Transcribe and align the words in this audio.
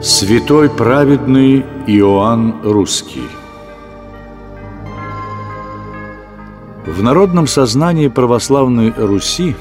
Святой 0.00 0.70
праведный 0.70 1.64
Иоанн 1.88 2.60
Русский 2.62 3.26
В 6.86 7.02
народном 7.02 7.48
сознании 7.48 8.06
православной 8.06 8.92
Руси 8.96 9.56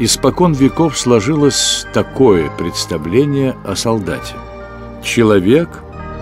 испокон 0.00 0.52
веков 0.52 0.98
сложилось 0.98 1.86
такое 1.94 2.50
представление 2.58 3.54
о 3.64 3.76
солдате. 3.76 4.34
Человек, 5.04 5.68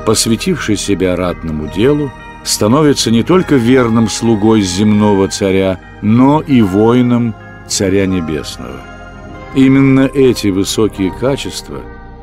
посвятивший 0.05 0.77
себя 0.77 1.17
ратному 1.17 1.67
делу, 1.67 2.13
становится 2.45 3.11
не 3.11 3.23
только 3.23 3.55
верным 3.55 4.11
слугой 4.11 4.61
земного 4.61 5.29
царя, 5.29 5.81
но 6.03 6.43
и 6.43 6.61
воином 6.61 7.35
царя 7.67 8.05
небесного. 8.05 8.83
Именно 9.55 10.11
эти 10.13 10.49
высокие 10.49 11.11
качества 11.11 11.81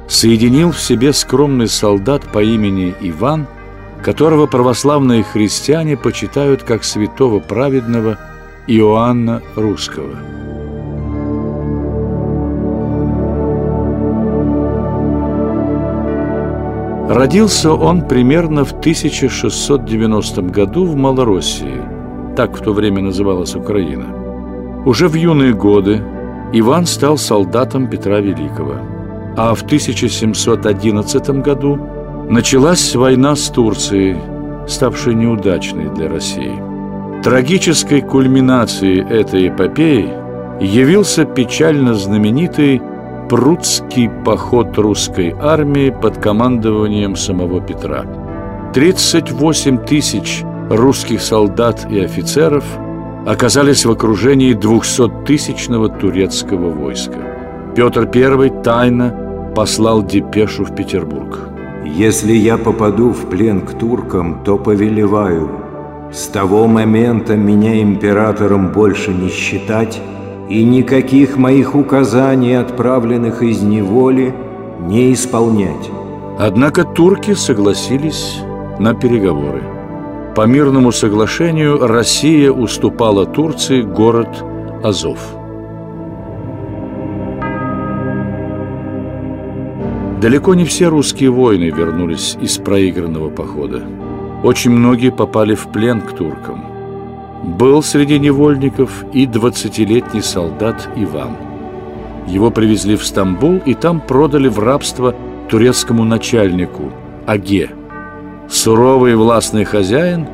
соединил 0.08 0.72
в 0.72 0.80
себе 0.80 1.14
скромный 1.14 1.68
солдат 1.68 2.24
по 2.32 2.44
имени 2.44 2.94
Иван– 3.02 3.48
которого 4.04 4.48
православные 4.48 5.24
христиане 5.24 5.96
почитают 5.96 6.64
как 6.64 6.84
святого 6.84 7.40
праведного 7.40 8.18
Иоанна 8.68 9.42
Русского. 9.56 10.18
Родился 17.10 17.72
он 17.72 18.08
примерно 18.08 18.66
в 18.66 18.72
1690 18.72 20.42
году 20.42 20.86
в 20.86 20.96
Малороссии, 20.96 21.82
так 22.36 22.58
в 22.58 22.62
то 22.62 22.74
время 22.74 23.02
называлась 23.02 23.56
Украина. 23.56 24.06
Уже 24.86 25.08
в 25.08 25.14
юные 25.14 25.54
годы 25.54 26.04
Иван 26.52 26.86
стал 26.88 27.18
солдатом 27.18 27.88
Петра 27.88 28.20
Великого, 28.20 28.76
а 29.36 29.54
в 29.56 29.64
1711 29.64 31.30
году 31.42 31.80
Началась 32.30 32.96
война 32.96 33.36
с 33.36 33.50
Турцией, 33.50 34.18
ставшей 34.66 35.14
неудачной 35.14 35.90
для 35.94 36.08
России. 36.08 36.54
Трагической 37.22 38.02
кульминацией 38.02 39.02
этой 39.02 39.50
эпопеи 39.50 40.10
явился 40.62 41.26
печально 41.26 41.94
знаменитый 41.94 42.82
Прудский 43.30 44.10
поход 44.26 44.78
русской 44.78 45.36
армии 45.40 45.90
под 45.90 46.18
командованием 46.18 47.16
самого 47.16 47.62
Петра. 47.62 48.06
38 48.74 49.86
тысяч 49.86 50.44
русских 50.70 51.22
солдат 51.22 51.86
и 51.90 52.00
офицеров 52.00 52.64
оказались 53.26 53.86
в 53.86 53.92
окружении 53.92 54.56
200-тысячного 54.56 55.90
турецкого 56.00 56.72
войска. 56.72 57.20
Петр 57.76 58.10
I 58.14 58.64
тайно 58.64 59.23
послал 59.56 60.04
депешу 60.04 60.66
в 60.66 60.76
Петербург. 60.76 61.50
Если 61.86 62.34
я 62.34 62.58
попаду 62.58 63.10
в 63.10 63.30
плен 63.30 63.62
к 63.62 63.78
туркам, 63.78 64.44
то 64.44 64.58
повелеваю. 64.58 65.50
С 66.12 66.28
того 66.28 66.68
момента 66.68 67.36
меня 67.36 67.82
императором 67.82 68.72
больше 68.72 69.12
не 69.12 69.30
считать, 69.30 70.02
и 70.50 70.64
никаких 70.64 71.38
моих 71.38 71.76
указаний, 71.76 72.54
отправленных 72.54 73.42
из 73.44 73.62
неволи, 73.62 74.34
не 74.82 75.14
исполнять. 75.14 75.90
Однако 76.40 76.84
турки 76.84 77.34
согласились 77.34 78.40
на 78.80 78.94
переговоры. 78.94 79.64
По 80.36 80.48
мирному 80.48 80.92
соглашению 80.92 81.86
Россия 81.88 82.52
уступала 82.52 83.26
Турции 83.26 83.82
город 83.82 84.44
Азов. 84.84 85.20
Далеко 90.24 90.54
не 90.54 90.64
все 90.64 90.88
русские 90.88 91.32
воины 91.32 91.66
вернулись 91.66 92.38
из 92.40 92.58
проигранного 92.58 93.30
похода. 93.30 93.84
Очень 94.42 94.72
многие 94.72 95.12
попали 95.12 95.54
в 95.54 95.68
плен 95.68 96.00
к 96.00 96.14
туркам. 96.14 96.64
Был 97.44 97.84
среди 97.84 98.18
невольников 98.20 99.04
и 99.12 99.26
двадцатилетний 99.26 100.22
солдат 100.22 100.88
Иван. 100.96 101.36
Его 102.26 102.52
привезли 102.52 102.96
в 102.96 103.06
Стамбул 103.06 103.58
и 103.66 103.74
там 103.74 104.00
продали 104.00 104.48
в 104.48 104.60
рабство 104.60 105.14
турецкому 105.50 106.06
начальнику 106.06 106.94
Аге. 107.26 107.72
Суровый 108.50 109.18
властный 109.18 109.66
хозяин 109.66 110.26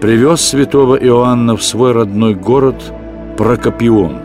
привез 0.00 0.40
святого 0.40 0.96
Иоанна 0.96 1.56
в 1.56 1.62
свой 1.62 1.92
родной 1.92 2.34
город 2.34 2.82
Прокопион. 3.38 4.16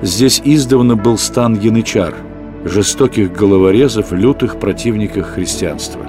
Здесь 0.00 0.40
издавна 0.42 0.96
был 0.96 1.18
стан 1.18 1.60
янычар– 1.60 2.14
жестоких 2.64 3.32
головорезов, 3.32 4.12
лютых 4.12 4.58
противниках 4.58 5.28
христианства. 5.28 6.06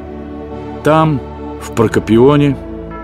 Там, 0.84 1.20
в 1.62 1.72
Прокопионе, 1.74 2.58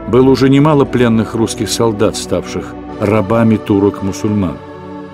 было 0.08 0.30
уже 0.30 0.50
немало 0.50 0.86
пленных 0.86 1.36
русских 1.36 1.70
солдат, 1.70 2.16
ставших 2.16 2.74
рабами 3.00 3.58
турок-мусульман. 3.58 4.58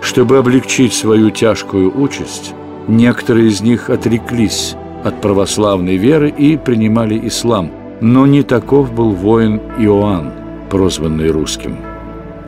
Чтобы 0.01 0.37
облегчить 0.37 0.93
свою 0.93 1.31
тяжкую 1.31 1.99
участь, 1.99 2.53
некоторые 2.87 3.47
из 3.47 3.61
них 3.61 3.89
отреклись 3.89 4.75
от 5.03 5.21
православной 5.21 5.97
веры 5.97 6.29
и 6.29 6.57
принимали 6.57 7.27
ислам, 7.27 7.71
но 8.01 8.25
не 8.25 8.43
таков 8.43 8.93
был 8.93 9.11
воин 9.11 9.61
Иоанн, 9.77 10.31
прозванный 10.69 11.29
русским. 11.29 11.77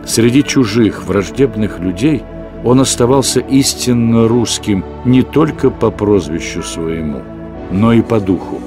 Среди 0.06 0.44
чужих, 0.44 1.04
враждебных 1.04 1.80
людей– 1.80 2.24
он 2.64 2.80
оставался 2.80 3.40
истинно 3.40 4.28
русским 4.28 4.84
не 5.06 5.22
только 5.22 5.70
по 5.70 5.92
прозвищу 5.92 6.64
своему, 6.64 7.22
но 7.72 7.94
и 7.94 8.02
по 8.02 8.20
духу. 8.20 8.60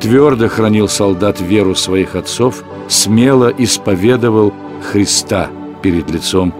Твердо 0.00 0.48
хранил 0.48 0.88
солдат 0.88 1.40
веру 1.40 1.74
своих 1.74 2.16
отцов, 2.16 2.64
смело 2.88 3.52
исповедовал 3.56 4.52
Христа 4.82 5.48
перед 5.82 6.10
лицом 6.10 6.54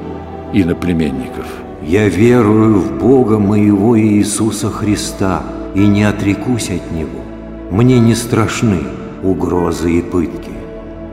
иноплеменников. 0.52 1.46
«Я 1.82 2.08
верую 2.08 2.78
в 2.78 2.98
Бога 2.98 3.38
моего 3.38 3.98
Иисуса 3.98 4.70
Христа 4.70 5.42
и 5.74 5.86
не 5.86 6.04
отрекусь 6.04 6.68
от 6.70 6.92
Него. 6.92 7.20
Мне 7.70 7.98
не 7.98 8.14
страшны 8.14 8.80
угрозы 9.22 9.98
и 9.98 10.02
пытки. 10.02 10.50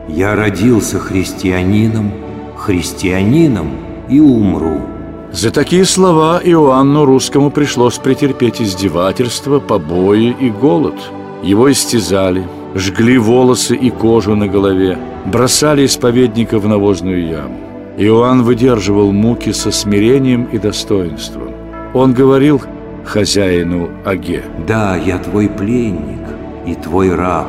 Я 0.10 0.36
родился 0.36 1.00
христианином, 1.00 2.12
христианином 2.58 3.70
и 4.10 4.20
умру». 4.20 4.97
За 5.32 5.52
такие 5.52 5.84
слова 5.84 6.40
Иоанну 6.44 7.06
Русскому 7.06 7.52
пришлось 7.52 7.98
претерпеть 7.98 8.62
издевательства, 8.62 9.60
побои 9.60 10.36
и 10.40 10.50
голод. 10.50 10.96
Его 11.44 11.70
истязали, 11.72 12.48
жгли 12.76 13.18
волосы 13.18 13.76
и 13.76 13.90
кожу 13.90 14.36
на 14.36 14.48
голове, 14.48 14.98
бросали 15.26 15.86
исповедника 15.86 16.60
в 16.60 16.68
навозную 16.68 17.28
яму. 17.28 17.58
Иоанн 17.98 18.44
выдерживал 18.44 19.12
муки 19.12 19.52
со 19.52 19.72
смирением 19.72 20.46
и 20.46 20.58
достоинством. 20.58 21.52
Он 21.94 22.14
говорил 22.14 22.62
хозяину 23.06 23.90
Аге. 24.06 24.44
«Да, 24.66 24.96
я 24.96 25.18
твой 25.18 25.50
пленник 25.50 26.26
и 26.66 26.74
твой 26.76 27.14
раб. 27.14 27.48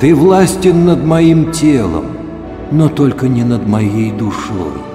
Ты 0.00 0.14
властен 0.14 0.84
над 0.84 1.04
моим 1.04 1.50
телом, 1.52 2.06
но 2.70 2.88
только 2.88 3.28
не 3.28 3.44
над 3.44 3.66
моей 3.66 4.10
душой. 4.10 4.89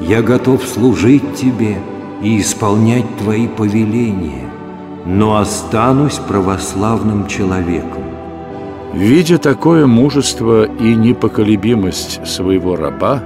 Я 0.00 0.22
готов 0.22 0.64
служить 0.64 1.34
Тебе 1.34 1.76
и 2.22 2.40
исполнять 2.40 3.16
Твои 3.18 3.48
повеления, 3.48 4.48
но 5.04 5.38
останусь 5.38 6.18
православным 6.18 7.26
человеком. 7.26 8.04
Видя 8.94 9.38
такое 9.38 9.86
мужество 9.86 10.64
и 10.64 10.94
непоколебимость 10.94 12.26
своего 12.26 12.76
раба, 12.76 13.22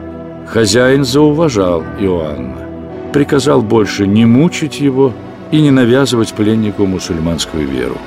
хозяин 0.47 1.05
зауважал 1.05 1.83
Иоанна, 2.01 2.67
приказал 3.13 3.63
больше 3.63 4.07
не 4.07 4.25
мучить 4.25 4.81
его 4.81 5.13
и 5.51 5.61
не 5.61 5.71
навязывать 5.71 6.33
пленнику 6.33 6.87
мусульманскую 6.87 7.69
веру. 7.69 7.99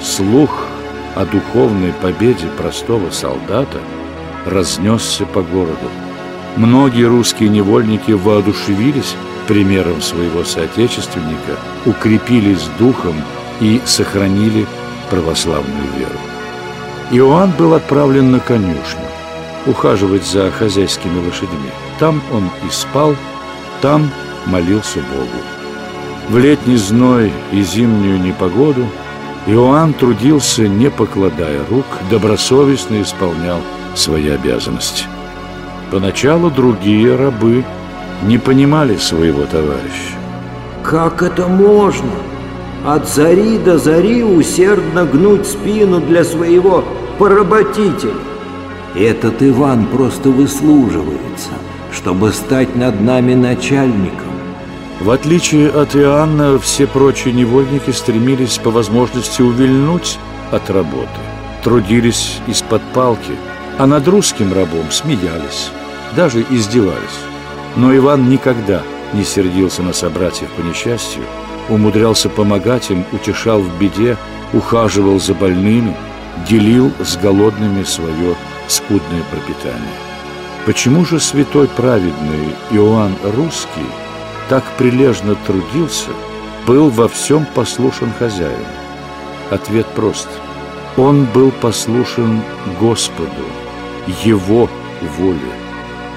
Слух 0.00 0.66
о 1.16 1.26
духовной 1.26 1.92
победе 2.00 2.46
простого 2.56 3.10
солдата 3.10 3.78
разнесся 4.46 5.26
по 5.26 5.42
городу. 5.42 5.88
Многие 6.58 7.04
русские 7.04 7.50
невольники 7.50 8.10
воодушевились 8.10 9.14
примером 9.46 10.02
своего 10.02 10.42
соотечественника, 10.42 11.56
укрепились 11.86 12.68
духом 12.80 13.14
и 13.60 13.80
сохранили 13.84 14.66
православную 15.08 15.86
веру. 15.96 16.18
Иоанн 17.12 17.52
был 17.52 17.74
отправлен 17.74 18.32
на 18.32 18.40
конюшню, 18.40 19.06
ухаживать 19.66 20.26
за 20.26 20.50
хозяйскими 20.50 21.24
лошадьми. 21.24 21.70
Там 22.00 22.20
он 22.32 22.50
и 22.66 22.70
спал, 22.72 23.14
там 23.80 24.10
молился 24.46 24.98
Богу. 24.98 25.40
В 26.28 26.38
летний 26.38 26.76
зной 26.76 27.32
и 27.52 27.62
зимнюю 27.62 28.20
непогоду 28.20 28.84
Иоанн 29.46 29.94
трудился, 29.94 30.66
не 30.66 30.90
покладая 30.90 31.60
рук, 31.70 31.86
добросовестно 32.10 33.00
исполнял 33.00 33.60
свои 33.94 34.28
обязанности. 34.28 35.04
Поначалу 35.90 36.50
другие 36.50 37.16
рабы 37.16 37.64
не 38.22 38.38
понимали 38.38 38.96
своего 38.96 39.44
товарища. 39.44 40.14
Как 40.82 41.22
это 41.22 41.46
можно? 41.46 42.12
от 42.84 43.08
зари 43.08 43.58
до 43.58 43.78
зари 43.78 44.22
усердно 44.22 45.04
гнуть 45.04 45.46
спину 45.46 46.00
для 46.00 46.24
своего 46.24 46.84
поработителя. 47.18 48.14
Этот 48.94 49.42
Иван 49.42 49.86
просто 49.86 50.30
выслуживается, 50.30 51.50
чтобы 51.92 52.32
стать 52.32 52.76
над 52.76 53.00
нами 53.00 53.34
начальником. 53.34 54.26
В 55.00 55.10
отличие 55.10 55.68
от 55.68 55.94
Иоанна, 55.94 56.58
все 56.58 56.86
прочие 56.86 57.32
невольники 57.32 57.90
стремились 57.90 58.58
по 58.58 58.70
возможности 58.70 59.42
увильнуть 59.42 60.18
от 60.50 60.70
работы, 60.70 61.20
трудились 61.62 62.38
из-под 62.46 62.82
палки, 62.94 63.36
а 63.78 63.86
над 63.86 64.06
русским 64.08 64.52
рабом 64.52 64.90
смеялись, 64.90 65.70
даже 66.16 66.44
издевались. 66.50 67.20
Но 67.76 67.96
Иван 67.96 68.28
никогда 68.28 68.82
не 69.12 69.24
сердился 69.24 69.82
на 69.82 69.92
собратьев 69.92 70.50
по 70.50 70.60
несчастью, 70.60 71.22
умудрялся 71.68 72.28
помогать 72.28 72.90
им, 72.90 73.04
утешал 73.12 73.60
в 73.60 73.78
беде, 73.78 74.16
ухаживал 74.52 75.20
за 75.20 75.34
больными, 75.34 75.96
делил 76.48 76.92
с 76.98 77.16
голодными 77.16 77.84
свое 77.84 78.34
скудное 78.66 79.22
пропитание. 79.30 79.94
Почему 80.66 81.04
же 81.04 81.20
святой 81.20 81.68
праведный 81.68 82.54
Иоанн 82.70 83.14
Русский 83.36 83.86
так 84.48 84.64
прилежно 84.76 85.36
трудился, 85.46 86.10
был 86.66 86.90
во 86.90 87.08
всем 87.08 87.46
послушен 87.54 88.12
хозяину? 88.18 88.66
Ответ 89.50 89.86
прост. 89.86 90.28
Он 90.96 91.24
был 91.24 91.52
послушен 91.52 92.42
Господу, 92.80 93.46
Его 94.24 94.68
воле. 95.18 95.38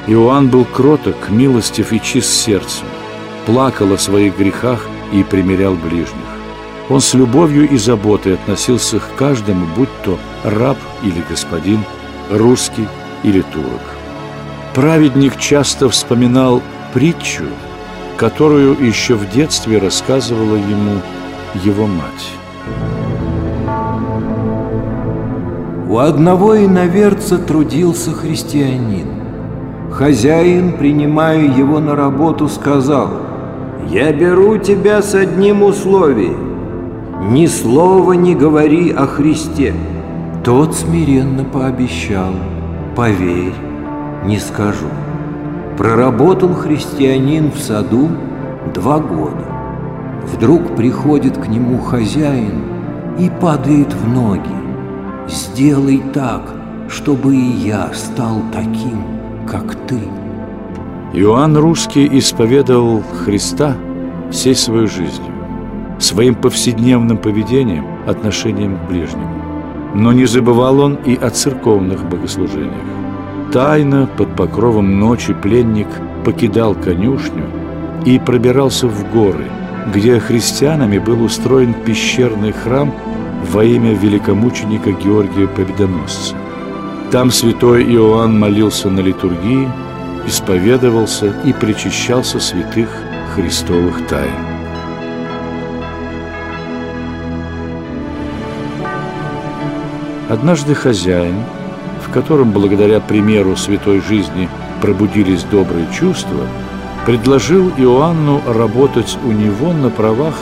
Иоанн 0.07 0.47
был 0.49 0.65
кроток, 0.65 1.29
милостив 1.29 1.93
и 1.93 2.01
чист 2.01 2.31
сердцем, 2.31 2.87
плакал 3.45 3.93
о 3.93 3.97
своих 3.97 4.37
грехах 4.37 4.87
и 5.11 5.23
примирял 5.23 5.75
ближних. 5.75 6.31
Он 6.89 6.99
с 6.99 7.13
любовью 7.13 7.69
и 7.69 7.77
заботой 7.77 8.33
относился 8.33 8.99
к 8.99 9.15
каждому, 9.15 9.65
будь 9.75 9.89
то 10.03 10.17
раб 10.43 10.77
или 11.03 11.23
господин, 11.29 11.83
русский 12.29 12.87
или 13.23 13.41
турок. 13.41 13.81
Праведник 14.73 15.37
часто 15.37 15.89
вспоминал 15.89 16.61
притчу, 16.93 17.45
которую 18.17 18.77
еще 18.85 19.15
в 19.15 19.29
детстве 19.29 19.77
рассказывала 19.77 20.55
ему 20.55 21.01
его 21.63 21.87
мать. 21.87 22.31
У 25.91 25.97
одного 25.97 26.55
иноверца 26.55 27.37
трудился 27.37 28.13
христианин. 28.13 29.07
Хозяин, 29.91 30.77
принимая 30.77 31.43
его 31.43 31.81
на 31.81 31.97
работу, 31.97 32.47
сказал, 32.47 33.09
«Я 33.89 34.13
беру 34.13 34.57
тебя 34.57 35.01
с 35.01 35.13
одним 35.13 35.63
условием. 35.63 37.33
Ни 37.33 37.45
слова 37.45 38.13
не 38.13 38.35
говори 38.35 38.89
о 38.89 39.05
Христе». 39.05 39.73
Тот 40.45 40.75
смиренно 40.75 41.43
пообещал, 41.43 42.31
«Поверь, 42.95 43.53
не 44.23 44.39
скажу». 44.39 44.87
Проработал 45.77 46.53
христианин 46.53 47.51
в 47.51 47.59
саду 47.59 48.07
два 48.73 48.99
года. 48.99 49.45
Вдруг 50.31 50.73
приходит 50.77 51.37
к 51.37 51.49
нему 51.49 51.79
хозяин 51.79 52.63
и 53.19 53.29
падает 53.41 53.91
в 53.93 54.07
ноги. 54.07 54.60
Сделай 55.31 56.03
так, 56.13 56.41
чтобы 56.89 57.33
и 57.33 57.51
я 57.65 57.93
стал 57.93 58.41
таким, 58.51 59.01
как 59.49 59.75
ты. 59.87 60.01
Иоанн 61.13 61.55
Русский 61.55 62.05
исповедовал 62.19 63.01
Христа 63.01 63.77
всей 64.29 64.55
своей 64.55 64.87
жизнью, 64.87 65.33
своим 65.99 66.35
повседневным 66.35 67.17
поведением, 67.17 67.85
отношением 68.07 68.77
к 68.77 68.89
ближнему. 68.89 69.29
Но 69.95 70.11
не 70.11 70.25
забывал 70.25 70.81
он 70.81 70.95
и 70.95 71.15
о 71.15 71.29
церковных 71.29 72.03
богослужениях. 72.09 72.83
Тайно, 73.53 74.09
под 74.17 74.35
покровом 74.35 74.99
ночи, 74.99 75.33
пленник 75.33 75.87
покидал 76.25 76.75
конюшню 76.75 77.45
и 78.05 78.19
пробирался 78.19 78.87
в 78.87 79.09
горы, 79.13 79.45
где 79.93 80.19
христианами 80.19 80.97
был 80.97 81.23
устроен 81.23 81.73
пещерный 81.85 82.51
храм 82.51 82.93
во 83.51 83.65
имя 83.65 83.93
великомученика 83.93 84.93
Георгия 84.93 85.45
Победоносца. 85.45 86.35
Там 87.11 87.31
святой 87.31 87.83
Иоанн 87.83 88.39
молился 88.39 88.89
на 88.89 89.01
литургии, 89.01 89.69
исповедовался 90.25 91.33
и 91.43 91.51
причащался 91.51 92.39
святых 92.39 92.87
христовых 93.35 94.07
тайн. 94.07 94.31
Однажды 100.29 100.73
хозяин, 100.73 101.35
в 102.07 102.09
котором 102.09 102.51
благодаря 102.51 103.01
примеру 103.01 103.57
святой 103.57 103.99
жизни 103.99 104.47
пробудились 104.81 105.43
добрые 105.43 105.87
чувства, 105.91 106.47
предложил 107.05 107.69
Иоанну 107.77 108.41
работать 108.47 109.17
у 109.25 109.33
него 109.33 109.73
на 109.73 109.89
правах 109.89 110.35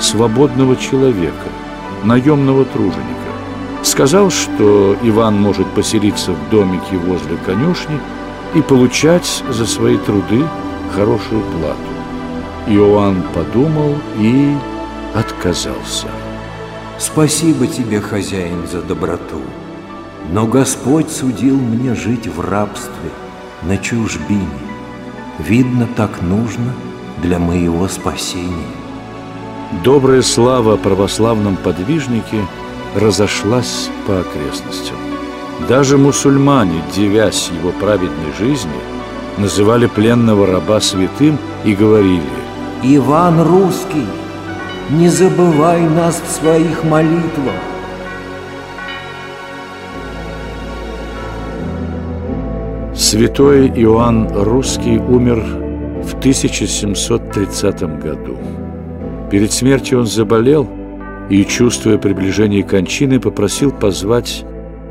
свободного 0.00 0.76
человека– 0.76 1.48
наемного 2.04 2.64
труженика. 2.64 3.32
Сказал, 3.82 4.30
что 4.30 4.96
Иван 5.02 5.40
может 5.40 5.66
поселиться 5.74 6.32
в 6.32 6.50
домике 6.50 6.96
возле 6.96 7.36
конюшни 7.44 8.00
и 8.54 8.62
получать 8.62 9.42
за 9.50 9.66
свои 9.66 9.98
труды 9.98 10.42
хорошую 10.94 11.42
плату. 11.42 11.94
Иоанн 12.66 13.22
подумал 13.34 13.96
и 14.18 14.54
отказался. 15.14 16.08
Спасибо 16.98 17.66
тебе, 17.66 18.00
хозяин, 18.00 18.66
за 18.70 18.80
доброту. 18.80 19.42
Но 20.32 20.46
Господь 20.46 21.10
судил 21.10 21.58
мне 21.58 21.94
жить 21.94 22.26
в 22.26 22.40
рабстве, 22.40 23.10
на 23.62 23.76
чужбине. 23.76 24.48
Видно, 25.38 25.88
так 25.96 26.22
нужно 26.22 26.72
для 27.22 27.38
моего 27.38 27.88
спасения. 27.88 28.83
Добрая 29.72 30.22
слава 30.22 30.74
о 30.74 30.76
православном 30.76 31.56
подвижнике 31.56 32.46
разошлась 32.94 33.88
по 34.06 34.20
окрестностям. 34.20 34.96
Даже 35.68 35.98
мусульмане, 35.98 36.82
девясь 36.94 37.50
его 37.50 37.70
праведной 37.70 38.32
жизни, 38.38 38.70
называли 39.38 39.86
пленного 39.86 40.46
раба 40.46 40.80
святым 40.80 41.38
и 41.64 41.74
говорили 41.74 42.22
«Иван 42.82 43.40
Русский, 43.42 44.06
не 44.90 45.08
забывай 45.08 45.80
нас 45.80 46.20
в 46.24 46.30
своих 46.30 46.84
молитвах!» 46.84 47.54
Святой 52.94 53.68
Иоанн 53.68 54.28
Русский 54.32 54.98
умер 54.98 55.42
в 56.04 56.14
1730 56.18 57.80
году. 58.00 58.38
Перед 59.30 59.52
смертью 59.52 60.00
он 60.00 60.06
заболел 60.06 60.68
и, 61.30 61.44
чувствуя 61.44 61.98
приближение 61.98 62.62
кончины, 62.62 63.20
попросил 63.20 63.72
позвать 63.72 64.44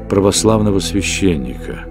православного 0.09 0.79
священника. 0.79 1.85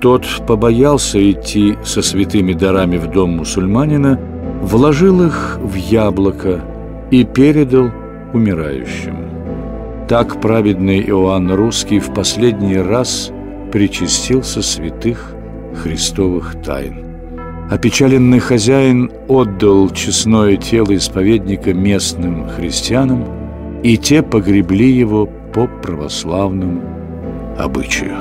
Тот 0.00 0.26
побоялся 0.46 1.18
идти 1.30 1.76
со 1.84 2.02
святыми 2.02 2.54
дарами 2.54 2.98
в 2.98 3.08
дом 3.10 3.36
мусульманина, 3.36 4.18
вложил 4.62 5.22
их 5.24 5.58
в 5.62 5.74
яблоко 5.76 6.60
и 7.10 7.24
передал 7.24 7.90
умирающему. 8.32 9.22
Так 10.08 10.40
праведный 10.40 11.00
Иоанн 11.00 11.52
Русский 11.52 12.00
в 12.00 12.12
последний 12.12 12.78
раз 12.78 13.30
причастился 13.70 14.60
святых 14.60 15.34
христовых 15.82 16.60
тайн. 16.62 17.11
Опечаленный 17.72 18.38
хозяин 18.38 19.10
отдал 19.28 19.88
честное 19.88 20.58
тело 20.58 20.94
исповедника 20.94 21.72
местным 21.72 22.46
христианам, 22.46 23.24
и 23.82 23.96
те 23.96 24.22
погребли 24.22 24.92
его 24.92 25.24
по 25.54 25.66
православному 25.66 26.82
обычаю. 27.56 28.18